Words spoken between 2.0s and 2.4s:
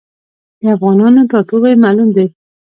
دی.